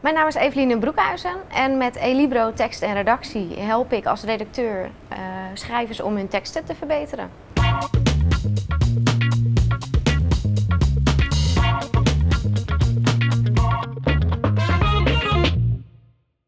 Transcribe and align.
Mijn 0.00 0.14
naam 0.14 0.26
is 0.26 0.34
Eveline 0.34 0.78
Broekhuizen 0.78 1.36
en 1.48 1.76
met 1.76 1.96
Elibro 1.96 2.52
Tekst 2.52 2.82
en 2.82 2.94
Redactie 2.94 3.58
help 3.58 3.92
ik 3.92 4.06
als 4.06 4.22
redacteur 4.22 4.90
uh, 5.12 5.18
schrijvers 5.54 6.00
om 6.00 6.16
hun 6.16 6.28
teksten 6.28 6.64
te 6.64 6.74
verbeteren. 6.74 7.30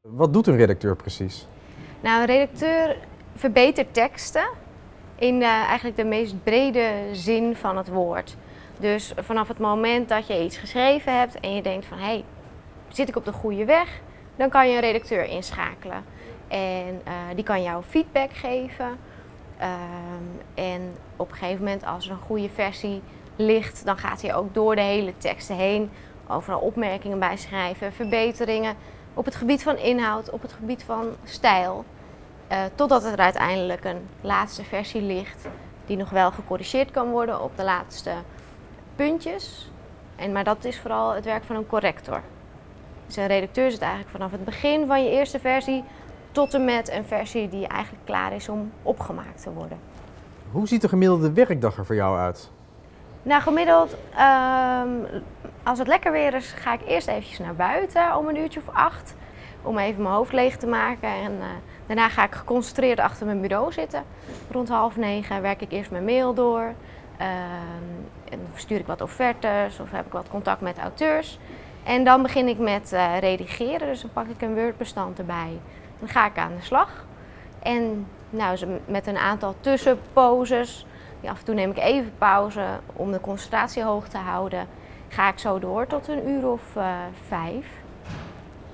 Wat 0.00 0.32
doet 0.32 0.46
een 0.46 0.56
redacteur 0.56 0.96
precies? 0.96 1.46
Nou, 2.00 2.20
een 2.20 2.26
redacteur 2.26 2.96
verbetert 3.34 3.94
teksten 3.94 4.48
in 5.18 5.34
uh, 5.34 5.48
eigenlijk 5.48 5.96
de 5.96 6.04
meest 6.04 6.42
brede 6.42 6.90
zin 7.12 7.56
van 7.56 7.76
het 7.76 7.88
woord. 7.88 8.36
Dus 8.78 9.12
vanaf 9.16 9.48
het 9.48 9.58
moment 9.58 10.08
dat 10.08 10.26
je 10.26 10.44
iets 10.44 10.56
geschreven 10.56 11.18
hebt 11.18 11.40
en 11.40 11.54
je 11.54 11.62
denkt 11.62 11.86
van 11.86 11.98
hé, 11.98 12.04
hey, 12.04 12.24
zit 12.94 13.08
ik 13.08 13.16
op 13.16 13.24
de 13.24 13.32
goede 13.32 13.64
weg? 13.64 14.00
Dan 14.36 14.48
kan 14.48 14.68
je 14.68 14.74
een 14.74 14.80
redacteur 14.80 15.24
inschakelen. 15.24 16.04
En 16.48 17.02
uh, 17.08 17.12
die 17.34 17.44
kan 17.44 17.62
jou 17.62 17.82
feedback 17.82 18.32
geven. 18.32 18.98
Um, 19.62 20.40
en 20.54 20.96
op 21.16 21.30
een 21.30 21.36
gegeven 21.36 21.64
moment 21.64 21.84
als 21.84 22.06
er 22.06 22.10
een 22.10 22.18
goede 22.18 22.48
versie 22.48 23.02
ligt, 23.36 23.84
dan 23.84 23.98
gaat 23.98 24.22
hij 24.22 24.34
ook 24.34 24.54
door 24.54 24.74
de 24.74 24.80
hele 24.80 25.16
teksten 25.16 25.56
heen. 25.56 25.90
Overal 26.28 26.60
opmerkingen 26.60 27.18
bij 27.18 27.36
schrijven, 27.36 27.92
verbeteringen 27.92 28.76
op 29.14 29.24
het 29.24 29.34
gebied 29.34 29.62
van 29.62 29.76
inhoud, 29.76 30.30
op 30.30 30.42
het 30.42 30.52
gebied 30.52 30.82
van 30.82 31.06
stijl. 31.24 31.84
Uh, 32.52 32.58
totdat 32.74 33.04
er 33.04 33.16
uiteindelijk 33.16 33.84
een 33.84 34.08
laatste 34.20 34.64
versie 34.64 35.02
ligt 35.02 35.48
die 35.86 35.96
nog 35.96 36.10
wel 36.10 36.30
gecorrigeerd 36.30 36.90
kan 36.90 37.10
worden 37.10 37.42
op 37.42 37.56
de 37.56 37.64
laatste 37.64 38.12
puntjes. 38.96 39.70
En, 40.16 40.32
maar 40.32 40.44
dat 40.44 40.64
is 40.64 40.80
vooral 40.80 41.14
het 41.14 41.24
werk 41.24 41.44
van 41.44 41.56
een 41.56 41.66
corrector. 41.66 42.22
Een 43.16 43.26
redacteur 43.26 43.70
zit 43.70 43.80
eigenlijk 43.80 44.10
vanaf 44.10 44.30
het 44.30 44.44
begin 44.44 44.86
van 44.86 45.04
je 45.04 45.10
eerste 45.10 45.38
versie 45.38 45.84
tot 46.32 46.54
en 46.54 46.64
met 46.64 46.90
een 46.90 47.04
versie 47.04 47.48
die 47.48 47.66
eigenlijk 47.66 48.04
klaar 48.04 48.32
is 48.32 48.48
om 48.48 48.72
opgemaakt 48.82 49.42
te 49.42 49.52
worden. 49.52 49.78
Hoe 50.50 50.68
ziet 50.68 50.80
de 50.80 50.88
gemiddelde 50.88 51.32
werkdag 51.32 51.76
er 51.76 51.86
voor 51.86 51.94
jou 51.94 52.18
uit? 52.18 52.50
Nou, 53.22 53.42
gemiddeld, 53.42 53.92
um, 53.92 55.06
als 55.62 55.78
het 55.78 55.88
lekker 55.88 56.12
weer 56.12 56.34
is, 56.34 56.52
ga 56.52 56.72
ik 56.72 56.80
eerst 56.86 57.08
eventjes 57.08 57.38
naar 57.38 57.54
buiten 57.54 58.16
om 58.16 58.28
een 58.28 58.36
uurtje 58.36 58.60
of 58.60 58.74
acht. 58.74 59.14
Om 59.62 59.78
even 59.78 60.02
mijn 60.02 60.14
hoofd 60.14 60.32
leeg 60.32 60.56
te 60.56 60.66
maken. 60.66 61.08
En 61.08 61.32
uh, 61.32 61.44
daarna 61.86 62.08
ga 62.08 62.24
ik 62.24 62.34
geconcentreerd 62.34 63.00
achter 63.00 63.26
mijn 63.26 63.40
bureau 63.40 63.72
zitten. 63.72 64.02
Rond 64.50 64.68
half 64.68 64.96
negen 64.96 65.42
werk 65.42 65.60
ik 65.60 65.72
eerst 65.72 65.90
mijn 65.90 66.04
mail 66.04 66.34
door. 66.34 66.74
Uh, 67.20 67.26
en 68.30 68.40
stuur 68.54 68.78
ik 68.78 68.86
wat 68.86 69.00
offertes 69.00 69.80
of 69.80 69.90
heb 69.90 70.06
ik 70.06 70.12
wat 70.12 70.28
contact 70.28 70.60
met 70.60 70.78
auteurs. 70.78 71.38
En 71.84 72.04
dan 72.04 72.22
begin 72.22 72.48
ik 72.48 72.58
met 72.58 72.92
uh, 72.92 73.18
redigeren. 73.18 73.86
Dus 73.86 74.00
dan 74.00 74.10
pak 74.12 74.26
ik 74.26 74.42
een 74.42 74.54
Word-bestand 74.54 75.18
erbij. 75.18 75.58
Dan 75.98 76.08
ga 76.08 76.26
ik 76.26 76.38
aan 76.38 76.56
de 76.56 76.62
slag. 76.62 77.04
En 77.62 78.06
nou, 78.30 78.58
met 78.84 79.06
een 79.06 79.18
aantal 79.18 79.54
tussenposes 79.60 80.86
af 81.24 81.38
en 81.38 81.44
toe 81.44 81.54
neem 81.54 81.70
ik 81.70 81.78
even 81.78 82.12
pauze 82.18 82.64
om 82.92 83.12
de 83.12 83.20
concentratie 83.20 83.82
hoog 83.82 84.08
te 84.08 84.18
houden. 84.18 84.66
Ga 85.08 85.28
ik 85.28 85.38
zo 85.38 85.58
door 85.58 85.86
tot 85.86 86.08
een 86.08 86.28
uur 86.28 86.48
of 86.48 86.76
uh, 86.76 86.98
vijf. 87.26 87.66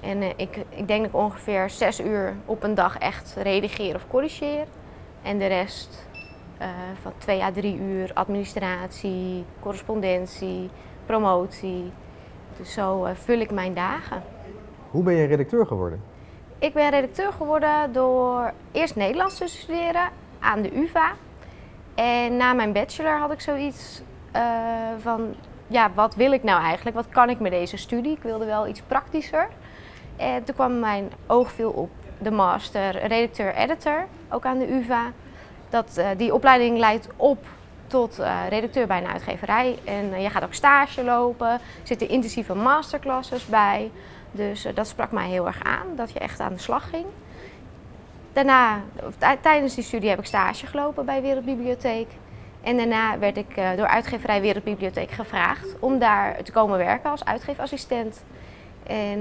En 0.01 0.23
uh, 0.23 0.29
ik, 0.37 0.57
ik 0.69 0.89
denk 0.89 1.01
dat 1.01 1.11
ik 1.11 1.17
ongeveer 1.17 1.71
zes 1.71 2.01
uur 2.01 2.35
op 2.45 2.63
een 2.63 2.75
dag 2.75 2.99
echt 2.99 3.37
redigeer 3.43 3.95
of 3.95 4.07
corrigeer. 4.09 4.67
En 5.23 5.39
de 5.39 5.47
rest 5.47 6.07
van 7.03 7.13
twee 7.19 7.43
à 7.43 7.53
drie 7.53 7.79
uur 7.79 8.11
administratie, 8.15 9.45
correspondentie, 9.61 10.71
promotie. 11.07 11.93
Dus 12.59 12.73
zo 12.73 13.09
vul 13.15 13.39
ik 13.39 13.51
mijn 13.51 13.75
dagen. 13.75 14.23
Hoe 14.91 15.03
ben 15.03 15.15
je 15.15 15.27
redacteur 15.27 15.67
geworden? 15.67 16.03
Ik 16.59 16.73
ben 16.73 16.91
redacteur 16.91 17.33
geworden 17.33 17.93
door 17.93 18.53
eerst 18.73 18.97
Nederlands 18.97 19.39
te 19.39 19.47
studeren 19.47 20.09
aan 20.39 20.63
de 20.63 20.77
UvA. 20.77 21.13
En 21.95 22.37
na 22.37 22.53
mijn 22.53 22.73
bachelor 22.73 23.19
had 23.19 23.33
ik 23.33 23.41
zoiets 23.41 24.03
uh, 24.37 24.43
van, 24.99 25.35
ja, 25.67 25.91
wat 25.95 26.15
wil 26.15 26.33
ik 26.33 26.43
nou 26.43 26.63
eigenlijk? 26.63 26.97
Wat 26.97 27.09
kan 27.09 27.31
ik 27.31 27.41
met 27.41 27.53
deze 27.53 27.77
studie? 27.77 28.13
Ik 28.13 28.23
wilde 28.23 28.45
wel 28.45 28.67
iets 28.67 28.81
praktischer. 28.81 29.49
En 30.17 30.45
toen 30.45 30.55
kwam 30.55 30.79
mijn 30.79 31.13
oog 31.27 31.53
veel 31.53 31.71
op 31.71 31.91
de 32.19 32.31
master 32.31 33.07
redacteur-editor, 33.07 34.07
ook 34.31 34.45
aan 34.45 34.59
de 34.59 34.73
UvA. 34.73 35.13
Dat, 35.69 35.97
uh, 35.99 36.09
die 36.17 36.35
opleiding 36.35 36.79
leidt 36.79 37.09
op 37.17 37.47
tot 37.97 38.19
uh, 38.21 38.49
redacteur 38.49 38.87
bij 38.87 38.99
een 38.99 39.07
uitgeverij. 39.07 39.79
En 39.85 40.21
je 40.21 40.31
gaat 40.31 40.45
ook 40.45 40.55
stage 40.55 41.05
lopen, 41.05 41.51
er 41.51 41.61
zitten 41.83 42.09
intensieve 42.09 42.55
masterclasses 42.55 43.47
bij. 43.47 43.91
Dus 44.31 44.67
dat 44.75 44.87
sprak 44.87 45.11
mij 45.11 45.29
heel 45.29 45.47
erg 45.47 45.63
aan, 45.63 45.87
dat 45.97 46.13
je 46.13 46.19
echt 46.19 46.41
aan 46.41 46.53
de 46.53 46.59
slag 46.59 46.89
ging. 46.91 47.05
Daarna, 48.33 48.81
tijdens 49.41 49.75
die 49.75 49.85
studie 49.85 50.09
heb 50.09 50.19
ik 50.19 50.25
stage 50.25 50.67
gelopen 50.67 51.05
bij 51.05 51.23
Wereldbibliotheek. 51.23 52.07
En 52.63 52.77
daarna 52.77 53.19
werd 53.19 53.37
ik 53.37 53.55
door 53.77 53.87
uitgeverij 53.87 54.41
Wereldbibliotheek 54.41 55.11
gevraagd 55.11 55.77
om 55.81 55.99
daar 55.99 56.43
te 56.43 56.53
komen 56.53 56.79
werken 56.79 57.11
als 57.11 57.25
uitgeefassistent. 57.25 58.25
En 58.87 59.21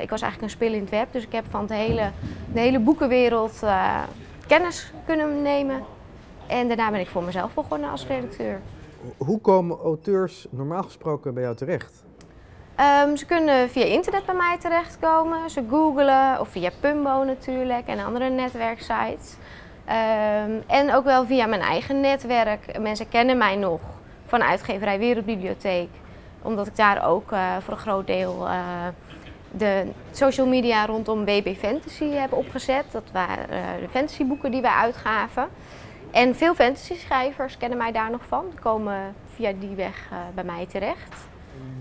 ik 0.00 0.10
was 0.10 0.22
eigenlijk 0.22 0.42
een 0.42 0.50
spil 0.50 0.72
in 0.72 0.80
het 0.80 0.90
web, 0.90 1.06
dus 1.10 1.22
ik 1.22 1.32
heb 1.32 1.44
van 1.50 1.66
de 1.66 1.74
hele, 1.74 2.10
de 2.52 2.60
hele 2.60 2.78
boekenwereld 2.78 3.62
kennis 4.46 4.92
kunnen 5.06 5.42
nemen. 5.42 5.94
En 6.46 6.68
daarna 6.68 6.90
ben 6.90 7.00
ik 7.00 7.08
voor 7.08 7.22
mezelf 7.22 7.54
begonnen 7.54 7.90
als 7.90 8.06
redacteur. 8.06 8.60
Hoe 9.16 9.40
komen 9.40 9.78
auteurs 9.78 10.46
normaal 10.50 10.82
gesproken 10.82 11.34
bij 11.34 11.42
jou 11.42 11.56
terecht? 11.56 12.04
Um, 13.04 13.16
ze 13.16 13.26
kunnen 13.26 13.70
via 13.70 13.84
internet 13.84 14.26
bij 14.26 14.34
mij 14.34 14.56
terechtkomen. 14.58 15.50
Ze 15.50 15.62
googlen 15.70 16.40
of 16.40 16.48
via 16.48 16.70
Pumbo 16.80 17.24
natuurlijk 17.24 17.86
en 17.86 18.04
andere 18.04 18.28
netwerksites. 18.28 19.36
Um, 19.88 20.62
en 20.66 20.94
ook 20.94 21.04
wel 21.04 21.26
via 21.26 21.46
mijn 21.46 21.60
eigen 21.60 22.00
netwerk. 22.00 22.78
Mensen 22.78 23.08
kennen 23.08 23.38
mij 23.38 23.56
nog 23.56 23.80
van 24.26 24.42
uitgeverij 24.42 24.98
Wereldbibliotheek. 24.98 25.88
Omdat 26.42 26.66
ik 26.66 26.76
daar 26.76 27.06
ook 27.06 27.32
uh, 27.32 27.56
voor 27.60 27.72
een 27.72 27.80
groot 27.80 28.06
deel 28.06 28.46
uh, 28.46 28.52
de 29.50 29.86
social 30.10 30.46
media 30.46 30.86
rondom 30.86 31.24
WB 31.24 31.54
Fantasy 31.56 32.10
heb 32.10 32.32
opgezet. 32.32 32.84
Dat 32.90 33.04
waren 33.12 33.46
uh, 33.50 33.58
de 33.80 33.88
fantasyboeken 33.88 34.50
die 34.50 34.60
wij 34.60 34.70
uitgaven. 34.70 35.48
En 36.16 36.34
veel 36.34 36.54
fantasy-schrijvers 36.54 37.56
kennen 37.56 37.78
mij 37.78 37.92
daar 37.92 38.10
nog 38.10 38.24
van. 38.28 38.44
Die 38.50 38.60
komen 38.60 39.14
via 39.34 39.52
die 39.58 39.74
weg 39.74 40.08
bij 40.34 40.44
mij 40.44 40.66
terecht. 40.66 41.14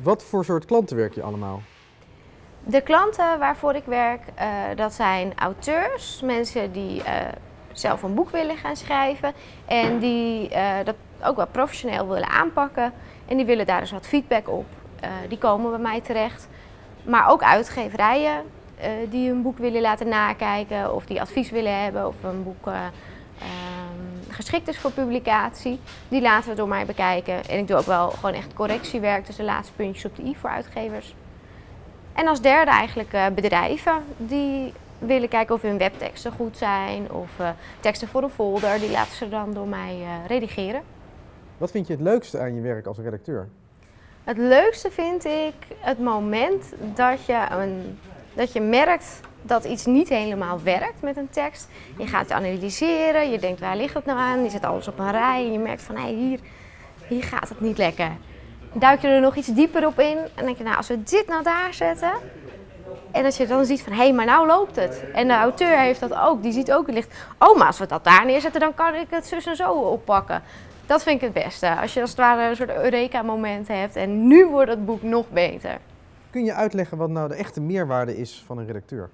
Wat 0.03 0.23
voor 0.23 0.45
soort 0.45 0.65
klanten 0.65 0.95
werk 0.95 1.15
je 1.15 1.21
allemaal? 1.21 1.61
De 2.63 2.81
klanten 2.81 3.39
waarvoor 3.39 3.75
ik 3.75 3.83
werk, 3.85 4.21
uh, 4.39 4.45
dat 4.75 4.93
zijn 4.93 5.33
auteurs, 5.35 6.21
mensen 6.21 6.71
die 6.71 6.99
uh, 6.99 7.05
zelf 7.71 8.03
een 8.03 8.13
boek 8.13 8.29
willen 8.29 8.57
gaan 8.57 8.75
schrijven 8.75 9.33
en 9.65 9.99
die 9.99 10.49
dat 10.83 10.95
ook 11.23 11.35
wel 11.35 11.47
professioneel 11.47 12.07
willen 12.07 12.29
aanpakken. 12.29 12.93
En 13.25 13.37
die 13.37 13.45
willen 13.45 13.65
daar 13.65 13.79
dus 13.79 13.91
wat 13.91 14.07
feedback 14.07 14.49
op. 14.49 14.65
die 15.27 15.37
komen 15.37 15.69
bij 15.69 15.79
mij 15.79 16.01
terecht. 16.01 16.47
Maar 17.03 17.29
ook 17.29 17.43
uitgeverijen 17.43 18.43
die 19.09 19.29
hun 19.29 19.41
boek 19.41 19.57
willen 19.57 19.81
laten 19.81 20.07
nakijken 20.07 20.95
of 20.95 21.05
die 21.05 21.21
advies 21.21 21.49
willen 21.49 21.83
hebben 21.83 22.07
of 22.07 22.23
een 22.23 22.43
boek 22.43 22.67
geschikt 24.35 24.67
is 24.67 24.77
voor 24.77 24.91
publicatie. 24.91 25.79
Die 26.07 26.21
laten 26.21 26.49
we 26.49 26.55
door 26.55 26.67
mij 26.67 26.85
bekijken. 26.85 27.45
En 27.45 27.59
ik 27.59 27.67
doe 27.67 27.77
ook 27.77 27.85
wel 27.85 28.09
gewoon 28.09 28.35
echt 28.35 28.53
correctiewerk, 28.53 29.25
dus 29.25 29.35
de 29.35 29.43
laatste 29.43 29.73
puntjes 29.73 30.05
op 30.05 30.15
de 30.15 30.23
i 30.23 30.35
voor 30.35 30.49
uitgevers. 30.49 31.15
En 32.13 32.27
als 32.27 32.41
derde 32.41 32.71
eigenlijk 32.71 33.13
uh, 33.13 33.25
bedrijven 33.27 34.03
die 34.17 34.73
willen 34.97 35.29
kijken 35.29 35.55
of 35.55 35.61
hun 35.61 35.77
webteksten 35.77 36.31
goed 36.31 36.57
zijn 36.57 37.11
of 37.11 37.39
uh, 37.39 37.49
teksten 37.79 38.07
voor 38.07 38.23
een 38.23 38.29
folder. 38.29 38.79
Die 38.79 38.91
laten 38.91 39.15
ze 39.15 39.29
dan 39.29 39.53
door 39.53 39.67
mij 39.67 39.97
uh, 39.99 40.07
redigeren. 40.27 40.81
Wat 41.57 41.71
vind 41.71 41.87
je 41.87 41.93
het 41.93 42.01
leukste 42.01 42.39
aan 42.39 42.55
je 42.55 42.61
werk 42.61 42.85
als 42.85 42.97
redacteur? 42.97 43.47
Het 44.23 44.37
leukste 44.37 44.91
vind 44.91 45.25
ik 45.25 45.53
het 45.79 45.99
moment 45.99 46.73
dat 46.95 47.25
je, 47.25 47.45
een, 47.49 47.99
dat 48.33 48.53
je 48.53 48.61
merkt 48.61 49.19
dat 49.47 49.65
iets 49.65 49.85
niet 49.85 50.09
helemaal 50.09 50.61
werkt 50.63 51.01
met 51.01 51.17
een 51.17 51.29
tekst. 51.29 51.67
Je 51.97 52.07
gaat 52.07 52.21
het 52.21 52.31
analyseren, 52.31 53.31
je 53.31 53.39
denkt 53.39 53.59
waar 53.59 53.77
ligt 53.77 53.93
het 53.93 54.05
nou 54.05 54.19
aan, 54.19 54.43
je 54.43 54.49
zet 54.49 54.65
alles 54.65 54.87
op 54.87 54.99
een 54.99 55.11
rij 55.11 55.45
en 55.45 55.51
je 55.51 55.59
merkt 55.59 55.81
van 55.81 55.95
hé, 55.95 56.01
hey, 56.01 56.13
hier, 56.13 56.39
hier 57.07 57.23
gaat 57.23 57.49
het 57.49 57.59
niet 57.59 57.77
lekker. 57.77 58.11
Duik 58.73 59.01
je 59.01 59.07
er 59.07 59.21
nog 59.21 59.35
iets 59.35 59.47
dieper 59.47 59.87
op 59.87 59.99
in 59.99 60.17
en 60.35 60.45
denk 60.45 60.57
je 60.57 60.63
nou 60.63 60.77
als 60.77 60.87
we 60.87 61.03
dit 61.03 61.27
nou 61.27 61.43
daar 61.43 61.73
zetten 61.73 62.11
en 63.11 63.23
dat 63.23 63.35
je 63.35 63.47
dan 63.47 63.65
ziet 63.65 63.81
van 63.81 63.93
hé, 63.93 64.03
hey, 64.03 64.13
maar 64.13 64.25
nou 64.25 64.47
loopt 64.47 64.75
het. 64.75 65.03
En 65.13 65.27
de 65.27 65.33
auteur 65.33 65.79
heeft 65.79 65.99
dat 65.99 66.13
ook, 66.13 66.41
die 66.41 66.51
ziet 66.51 66.71
ook 66.71 66.85
het 66.85 66.95
licht. 66.95 67.13
Oh, 67.39 67.57
maar 67.57 67.67
als 67.67 67.79
we 67.79 67.85
dat 67.85 68.03
daar 68.03 68.25
neerzetten 68.25 68.59
dan 68.59 68.73
kan 68.73 68.95
ik 68.95 69.07
het 69.09 69.25
zus 69.25 69.45
en 69.45 69.55
zo 69.55 69.71
oppakken. 69.71 70.41
Dat 70.85 71.03
vind 71.03 71.21
ik 71.21 71.33
het 71.33 71.43
beste. 71.43 71.75
Als 71.75 71.93
je 71.93 72.01
als 72.01 72.09
het 72.09 72.19
ware 72.19 72.49
een 72.49 72.55
soort 72.55 72.75
Eureka-momenten 72.75 73.79
hebt 73.79 73.95
en 73.95 74.27
nu 74.27 74.45
wordt 74.45 74.69
het 74.69 74.85
boek 74.85 75.01
nog 75.01 75.29
beter. 75.29 75.77
Kun 76.29 76.45
je 76.45 76.53
uitleggen 76.53 76.97
wat 76.97 77.09
nou 77.09 77.27
de 77.27 77.35
echte 77.35 77.61
meerwaarde 77.61 78.17
is 78.17 78.43
van 78.45 78.57
een 78.57 78.65
redacteur? 78.65 79.09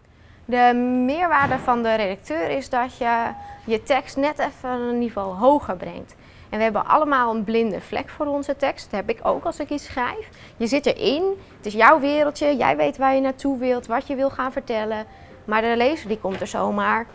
De 0.51 0.73
meerwaarde 1.05 1.59
van 1.59 1.83
de 1.83 1.95
redacteur 1.95 2.49
is 2.49 2.69
dat 2.69 2.97
je 2.97 3.27
je 3.65 3.83
tekst 3.83 4.17
net 4.17 4.39
even 4.39 4.69
een 4.69 4.97
niveau 4.97 5.35
hoger 5.35 5.75
brengt. 5.75 6.15
En 6.49 6.57
we 6.57 6.63
hebben 6.63 6.85
allemaal 6.85 7.35
een 7.35 7.43
blinde 7.43 7.81
vlek 7.81 8.09
voor 8.09 8.25
onze 8.25 8.55
tekst. 8.55 8.91
Dat 8.91 8.99
heb 8.99 9.09
ik 9.09 9.19
ook 9.23 9.43
als 9.43 9.59
ik 9.59 9.69
iets 9.69 9.85
schrijf. 9.85 10.29
Je 10.57 10.67
zit 10.67 10.85
erin, 10.85 11.23
het 11.57 11.65
is 11.65 11.73
jouw 11.73 11.99
wereldje, 11.99 12.55
jij 12.55 12.77
weet 12.77 12.97
waar 12.97 13.15
je 13.15 13.21
naartoe 13.21 13.57
wilt, 13.57 13.87
wat 13.87 14.07
je 14.07 14.15
wil 14.15 14.29
gaan 14.29 14.51
vertellen. 14.51 15.05
Maar 15.45 15.61
de 15.61 15.73
lezer 15.77 16.07
die 16.07 16.19
komt 16.19 16.41
er 16.41 16.47
zomaar 16.47 17.05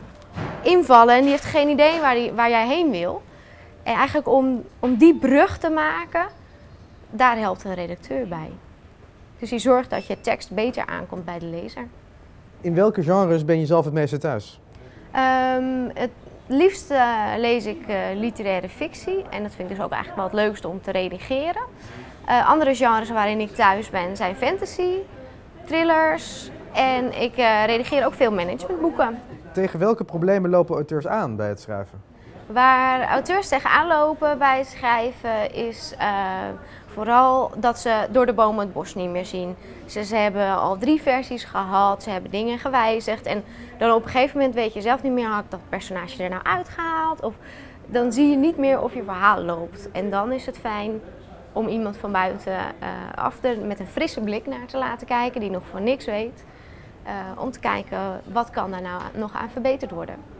invallen 0.62 1.14
en 1.14 1.20
die 1.20 1.30
heeft 1.30 1.44
geen 1.44 1.68
idee 1.68 2.00
waar, 2.00 2.14
die, 2.14 2.32
waar 2.32 2.50
jij 2.50 2.66
heen 2.66 2.90
wil. 2.90 3.22
En 3.82 3.94
eigenlijk 3.94 4.28
om, 4.28 4.64
om 4.78 4.96
die 4.96 5.14
brug 5.14 5.58
te 5.58 5.70
maken, 5.70 6.26
daar 7.10 7.38
helpt 7.38 7.64
een 7.64 7.74
redacteur 7.74 8.28
bij. 8.28 8.50
Dus 9.38 9.50
die 9.50 9.58
zorgt 9.58 9.90
dat 9.90 10.06
je 10.06 10.20
tekst 10.20 10.50
beter 10.50 10.86
aankomt 10.86 11.24
bij 11.24 11.38
de 11.38 11.46
lezer. 11.46 11.86
In 12.66 12.74
welke 12.74 13.02
genres 13.02 13.44
ben 13.44 13.60
je 13.60 13.66
zelf 13.66 13.84
het 13.84 13.94
meeste 13.94 14.18
thuis? 14.18 14.60
Um, 15.56 15.90
het 15.94 16.10
liefst 16.46 16.90
uh, 16.90 17.24
lees 17.36 17.66
ik 17.66 17.88
uh, 17.88 17.96
literaire 18.14 18.68
fictie 18.68 19.24
en 19.30 19.42
dat 19.42 19.54
vind 19.54 19.70
ik 19.70 19.76
dus 19.76 19.84
ook 19.84 19.92
eigenlijk 19.92 20.16
wel 20.16 20.24
het 20.24 20.34
leukste 20.34 20.68
om 20.68 20.80
te 20.80 20.90
redigeren. 20.90 21.62
Uh, 22.28 22.48
andere 22.48 22.74
genres 22.74 23.10
waarin 23.10 23.40
ik 23.40 23.54
thuis 23.54 23.90
ben 23.90 24.16
zijn 24.16 24.36
fantasy, 24.36 24.90
thrillers 25.64 26.50
en 26.72 27.22
ik 27.22 27.34
redigeer 27.66 28.06
ook 28.06 28.14
veel 28.14 28.32
managementboeken. 28.32 29.18
Tegen 29.52 29.78
welke 29.78 30.04
problemen 30.04 30.50
lopen 30.50 30.74
auteurs 30.74 31.06
aan 31.06 31.36
bij 31.36 31.48
het 31.48 31.60
schrijven? 31.60 32.02
Waar 32.46 33.08
auteurs 33.08 33.48
tegenaan 33.48 33.86
lopen 33.86 34.38
bij 34.38 34.58
het 34.58 34.66
schrijven 34.66 35.54
is 35.54 35.94
Vooral 36.96 37.50
dat 37.56 37.78
ze 37.78 38.06
door 38.10 38.26
de 38.26 38.32
bomen 38.32 38.64
het 38.64 38.72
bos 38.72 38.94
niet 38.94 39.10
meer 39.10 39.24
zien. 39.26 39.56
Ze, 39.86 40.04
ze, 40.04 40.16
hebben 40.16 40.56
al 40.56 40.78
drie 40.78 41.02
versies 41.02 41.44
gehad, 41.44 42.02
ze 42.02 42.10
hebben 42.10 42.30
dingen 42.30 42.58
gewijzigd. 42.58 43.26
En 43.26 43.44
dan 43.78 43.92
op 43.92 44.04
een 44.04 44.10
gegeven 44.10 44.38
moment 44.38 44.54
weet 44.54 44.72
je 44.72 44.80
zelf 44.80 45.02
niet 45.02 45.12
meer, 45.12 45.26
had 45.26 45.44
ik 45.44 45.50
dat 45.50 45.60
personage 45.68 46.22
er 46.22 46.30
nou 46.30 46.42
uitgehaald? 46.42 47.22
Of 47.22 47.34
dan 47.86 48.12
zie 48.12 48.30
je 48.30 48.36
niet 48.36 48.56
meer 48.56 48.80
of 48.80 48.94
je 48.94 49.02
verhaal 49.02 49.42
loopt. 49.42 49.90
En 49.92 50.10
dan 50.10 50.32
is 50.32 50.46
het 50.46 50.58
fijn 50.58 51.00
om 51.52 51.68
iemand 51.68 51.96
van 51.96 52.12
buiten 52.12 52.52
uh, 52.52 52.88
af 53.14 53.40
met 53.62 53.80
een 53.80 53.86
frisse 53.86 54.20
blik 54.20 54.46
naar 54.46 54.66
te 54.66 54.78
laten 54.78 55.06
kijken, 55.06 55.40
die 55.40 55.50
nog 55.50 55.62
van 55.70 55.82
niks 55.82 56.04
weet. 56.04 56.44
Uh, 57.06 57.12
om 57.42 57.50
te 57.50 57.60
kijken, 57.60 58.20
wat 58.32 58.50
kan 58.50 58.70
daar 58.70 58.82
nou 58.82 59.02
nog 59.14 59.34
aan 59.34 59.50
verbeterd 59.50 59.90
worden. 59.90 60.35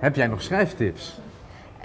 Heb 0.00 0.16
jij 0.16 0.26
nog 0.26 0.42
schrijftips? 0.42 1.18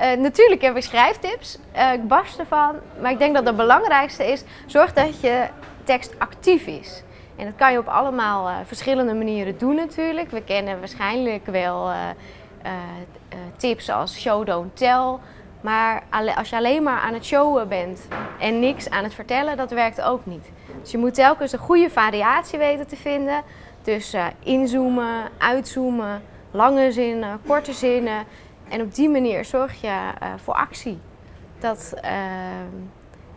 Uh, 0.02 0.14
natuurlijk 0.14 0.62
heb 0.62 0.76
ik 0.76 0.84
schrijftips. 0.84 1.58
Uh, 1.76 1.94
ik 1.94 2.08
barst 2.08 2.40
ervan. 2.40 2.76
Maar 3.02 3.12
ik 3.12 3.20
denk 3.20 3.36
dat 3.36 3.46
het 3.46 3.56
belangrijkste 3.56 4.32
is: 4.32 4.44
zorg 4.66 4.94
dat 4.94 5.20
je 5.20 5.48
tekst 5.84 6.16
actief 6.18 6.66
is. 6.66 7.04
En 7.36 7.46
dat 7.46 7.54
kan 7.56 7.72
je 7.72 7.78
op 7.78 7.88
allemaal 7.88 8.50
uh, 8.50 8.56
verschillende 8.66 9.14
manieren 9.14 9.58
doen, 9.58 9.76
natuurlijk. 9.76 10.32
We 10.32 10.42
kennen 10.42 10.80
waarschijnlijk 10.80 11.46
wel 11.46 11.92
tips 13.58 13.90
als 13.90 14.20
show, 14.20 14.46
don't 14.46 14.78
tell. 14.78 15.18
Maar 15.62 16.04
als 16.36 16.50
je 16.50 16.56
alleen 16.56 16.84
maar 16.84 17.00
aan 17.00 17.14
het 17.14 17.26
showen 17.26 17.68
bent 17.68 18.08
en 18.40 18.60
niks 18.60 18.90
aan 18.90 19.04
het 19.04 19.14
vertellen, 19.14 19.58
dat 19.58 19.72
werkt 19.72 20.02
ook 20.02 20.26
niet. 20.26 20.52
Dus 20.82 20.92
je 20.92 20.98
moet 20.98 21.14
telkens 21.14 21.52
een 21.52 21.60
goede 21.60 21.90
variatie 21.90 22.60
weten 22.60 22.88
te 22.88 22.96
vinden 22.96 23.44
tussen 23.82 24.32
inzoomen, 24.44 25.30
uitzoomen, 25.38 26.22
lange 26.56 26.92
zinnen, 26.92 27.40
korte 27.46 27.74
zinnen. 27.74 28.25
En 28.69 28.81
op 28.81 28.96
die 28.96 29.10
manier 29.10 29.46
zorg 29.46 29.81
je 29.81 29.88
uh, 29.88 30.30
voor 30.38 30.54
actie. 30.54 30.98
Dat 31.60 31.94
uh, 32.04 32.12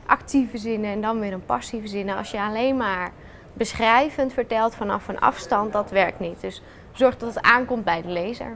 actieve 0.06 0.58
zinnen 0.58 0.90
en 0.90 1.00
dan 1.00 1.20
weer 1.20 1.32
een 1.32 1.44
passieve 1.44 1.86
zinnen. 1.86 2.16
Als 2.16 2.30
je 2.30 2.40
alleen 2.40 2.76
maar 2.76 3.12
beschrijvend 3.52 4.32
vertelt 4.32 4.74
vanaf 4.74 5.08
een 5.08 5.20
afstand, 5.20 5.72
dat 5.72 5.90
werkt 5.90 6.20
niet. 6.20 6.40
Dus 6.40 6.62
zorg 6.92 7.16
dat 7.16 7.34
het 7.34 7.44
aankomt 7.44 7.84
bij 7.84 8.02
de 8.02 8.08
lezer. 8.08 8.52